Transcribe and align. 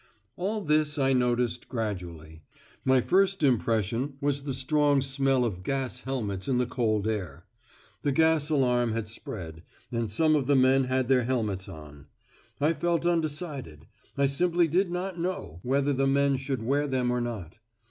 All 0.35 0.61
this 0.63 0.97
I 0.97 1.13
noticed 1.13 1.69
gradually. 1.69 2.41
My 2.83 3.01
first 3.01 3.43
impression 3.43 4.17
was 4.19 4.41
the 4.45 4.53
strong 4.55 4.99
smell 4.99 5.45
of 5.45 5.61
gas 5.61 5.99
helmets 5.99 6.47
in 6.47 6.57
the 6.57 6.65
cold 6.65 7.07
air. 7.07 7.45
The 8.01 8.11
gas 8.11 8.49
alarm 8.49 8.93
had 8.93 9.07
spread, 9.07 9.61
and 9.91 10.09
some 10.09 10.35
of 10.35 10.47
the 10.47 10.55
men 10.55 10.85
had 10.85 11.07
their 11.07 11.25
helmets 11.25 11.69
on. 11.69 12.07
I 12.59 12.73
felt 12.73 13.05
undecided. 13.05 13.85
I 14.17 14.25
simply 14.25 14.67
did 14.67 14.89
not 14.89 15.19
know, 15.19 15.59
whether 15.61 15.93
the 15.93 16.07
men 16.07 16.35
should 16.37 16.63
wear 16.63 16.87
them 16.87 17.11
or 17.11 17.21
not. 17.21 17.57